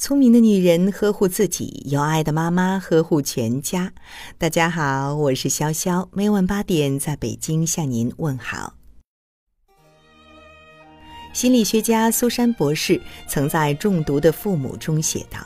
[0.00, 3.92] 聪明的女人呵护自己，有爱的妈妈呵护全家。
[4.38, 8.72] 大家好，我是潇潇，每晚八点在北京向您问好。
[11.34, 12.98] 心理学家苏珊博士
[13.28, 15.38] 曾在《中毒的父母》中写道：“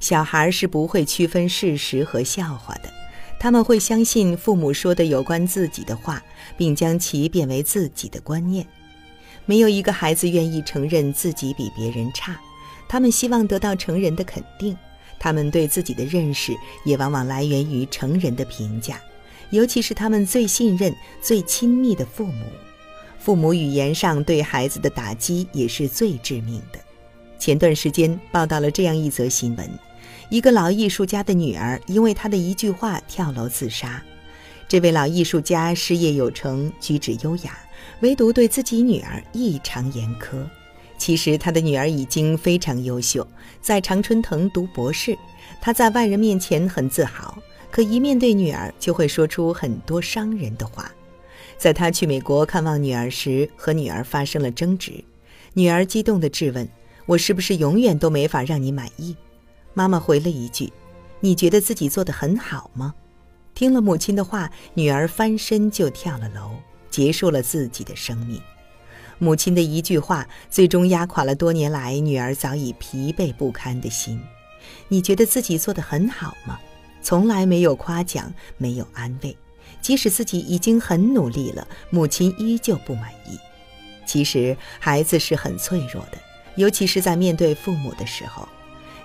[0.00, 2.92] 小孩是不会区分事实和笑话的，
[3.38, 6.20] 他们会相信父母说的有关自己的话，
[6.56, 8.66] 并将其变为自己的观念。
[9.46, 12.36] 没有一个孩子愿意承认自己比别人差。”
[12.92, 14.76] 他们希望得到成人的肯定，
[15.18, 16.54] 他们对自己的认识
[16.84, 19.00] 也往往来源于成人的评价，
[19.48, 22.44] 尤其是他们最信任、最亲密的父母。
[23.18, 26.78] 父母语言上对孩子的打击也是最致命的。
[27.38, 29.70] 前段时间报道了这样一则新闻：
[30.28, 34.02] 一个老艺术家的女儿因为他的一句话跳楼自杀。
[34.68, 37.58] 这位老艺术家事业有成，举止优雅，
[38.00, 40.44] 唯独对自己女儿异常严苛。
[41.02, 43.26] 其实他的女儿已经非常优秀，
[43.60, 45.18] 在常春藤读博士。
[45.60, 47.36] 他在外人面前很自豪，
[47.72, 50.88] 可一面对女儿就会说出很多伤人的话。
[51.58, 55.02] 在他去美国看望女儿时，和女儿发生了争执。
[55.54, 56.68] 女儿激动地质问
[57.04, 59.16] ：“我是不是永远都没法让你满意？”
[59.74, 60.72] 妈妈回了一句
[61.18, 62.94] ：“你觉得自己做得很好吗？”
[63.56, 66.52] 听了母亲的话，女儿翻身就跳了楼，
[66.92, 68.40] 结束了自己的生命。
[69.22, 74.20] 母亲的一句话，最终压垮了多年来女儿早已疲惫不堪的心。
[74.88, 76.58] 你觉得自己做得很好吗？
[77.00, 79.36] 从来没有夸奖，没有安慰，
[79.80, 83.38] 即使自己已经很努力了，母亲依旧不满意。
[84.04, 86.18] 其实孩子是很脆弱的，
[86.56, 88.48] 尤其是在面对父母的时候，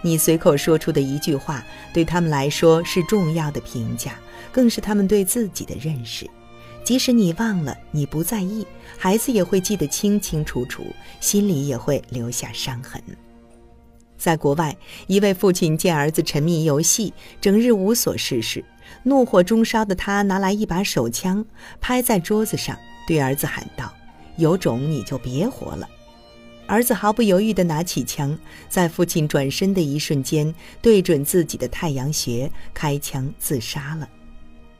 [0.02, 4.16] 你随口说出的一句话，对他们来说是重要的评价，
[4.52, 6.28] 更是他们对自己的认识。
[6.88, 8.66] 即使你忘了，你不在意，
[8.98, 10.86] 孩子也会记得清清楚楚，
[11.20, 13.04] 心里也会留下伤痕。
[14.18, 14.74] 在国外，
[15.06, 18.64] 一位父亲见儿子沉迷游戏，整日无所事事，
[19.04, 21.45] 怒火中烧的他拿来一把手枪，
[21.82, 23.94] 拍在桌子上，对儿子喊道
[24.40, 25.90] ：“有种你就别活了！”
[26.67, 34.08] 儿子毫不犹豫地拿起枪，在父亲转身的一瞬间，对准自己的太阳穴开枪自杀了。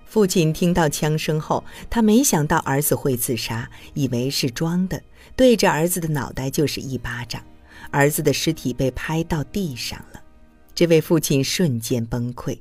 [0.08, 5.02] 父亲听到枪声后，他没想到儿子会自杀，以为是装的，
[5.36, 7.44] 对着儿子的脑袋就是一巴掌，
[7.92, 10.22] 儿子的尸体被拍到地上了。
[10.74, 12.58] 这位父亲瞬间崩溃。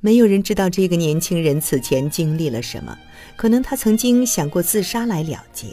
[0.00, 2.96] 没有人知道这个年轻人此前经历了什么，
[3.36, 5.66] 可能他曾经想过自杀来了结，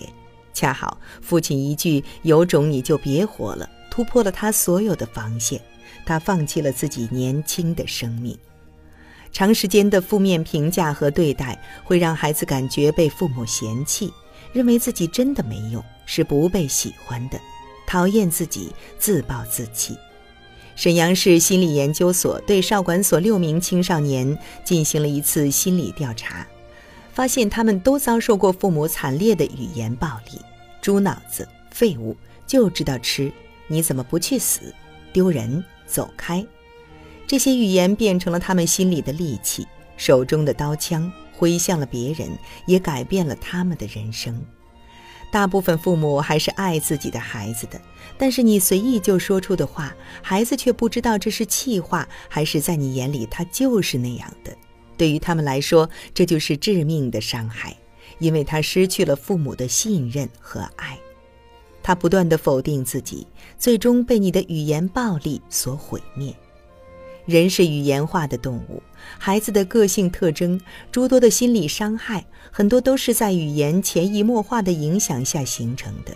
[0.54, 5.62] 恰好父亲一句“有种你就别活了”，突破了他所有的防线，
[6.06, 8.38] 他放弃了自己年轻的生命。
[9.32, 14.12] 长时间的负面评价和对待，会让孩子感觉被父母嫌弃，
[14.52, 17.40] 认为自己真的没用，是不被喜欢的，
[17.86, 19.98] 讨厌自己，自暴自弃。
[20.76, 26.48] 沈阳市心理研究所对少管所六名青少年进行了一次心理调查，
[27.14, 30.40] 发现他们都遭受过父母惨烈的语言暴力
[30.82, 32.16] ：“猪脑子、废物，
[32.48, 33.32] 就知道吃，
[33.68, 34.74] 你怎么不去死？
[35.12, 36.46] 丢人，走开。”
[37.30, 39.68] 这些语言变成了他们心里的利器，
[39.98, 42.28] 手中的刀枪挥向了别人，
[42.66, 44.44] 也改变了他们的人生。
[45.32, 47.80] 大部分父母还是爱自己的孩子的，
[48.18, 54.52] 但是你随意就说出的话，孩子却不知道这是气话，还是在你眼里他就是那样的。
[54.98, 57.78] 对于他们来说，这就是致命的伤害，
[58.18, 60.98] 因为他失去了父母的信任和爱，
[61.84, 63.28] 他不断的否定自己，
[63.60, 66.36] 最终被你的语言暴力所毁灭。
[67.30, 68.82] 人是语言化的动物，
[69.20, 70.60] 孩子的个性特征、
[70.92, 76.12] 诸多的心理伤害，很多都是在语言潜移默化的影响下形成的。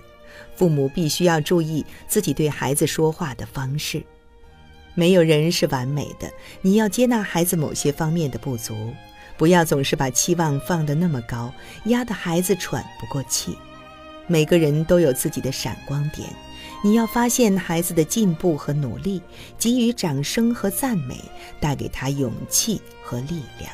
[0.55, 4.01] 父母必须要注意自己对孩子说话的方式。
[4.95, 6.31] 没有人是完美的，
[6.63, 8.91] 你要接纳孩子某些方面的不足，
[9.37, 11.53] 不要总是把期望放得那么高，
[11.85, 13.55] 压得孩子喘不过气。
[14.25, 16.27] 每个人都有自己的闪光点。
[16.85, 19.21] 你要发现孩子的进步和努力，
[19.57, 21.17] 给予掌声和赞美，
[21.61, 23.71] 带给他勇气和力量。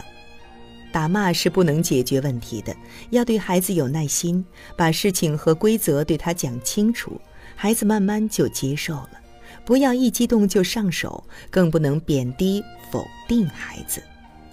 [0.91, 2.75] 打骂是不能解决问题的，
[3.09, 4.45] 要对孩子有耐心，
[4.75, 7.19] 把事情和规则对他讲清楚，
[7.55, 9.09] 孩子慢慢就接受了。
[9.65, 14.03] 不要一激动就上手，更不能贬低否定孩子。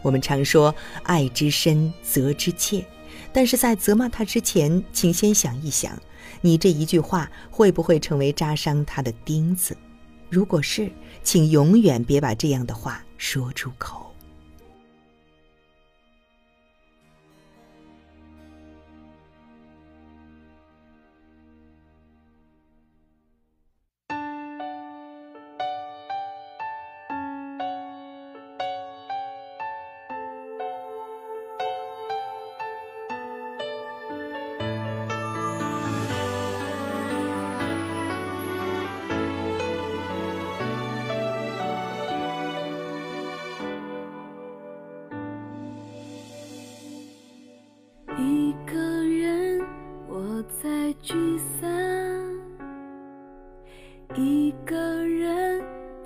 [0.00, 0.74] 我们常说
[1.04, 2.82] “爱之深，责之切”，
[3.32, 5.98] 但是在责骂他之前，请先想一想。
[6.40, 9.76] 你这一句话会不会成为扎伤他的钉子？
[10.28, 10.90] 如果是，
[11.22, 14.05] 请永远别把这样的话说出口。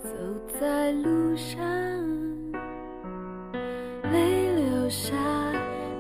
[0.02, 0.08] 走
[0.58, 1.60] 在路上
[4.10, 5.12] 泪流下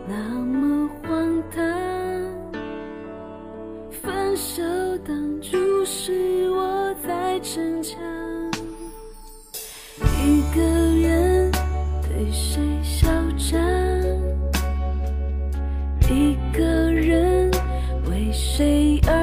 [0.08, 1.62] 那么荒唐。
[3.90, 4.62] 分手
[5.06, 8.00] 当初是我在逞强。
[10.22, 11.52] 一个人
[12.02, 13.06] 对谁笑
[13.36, 13.58] 着
[16.08, 17.50] 一个人
[18.08, 19.19] 为谁而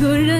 [0.00, 0.39] good.